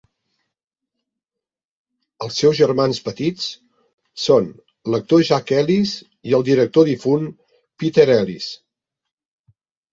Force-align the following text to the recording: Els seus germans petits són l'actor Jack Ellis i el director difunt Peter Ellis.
Els 2.27 2.37
seus 2.43 2.57
germans 2.61 3.01
petits 3.11 3.45
són 4.25 4.49
l'actor 4.95 5.23
Jack 5.31 5.55
Ellis 5.61 5.95
i 6.31 6.37
el 6.41 6.49
director 6.51 6.91
difunt 6.95 7.31
Peter 7.85 8.11
Ellis. 8.19 8.53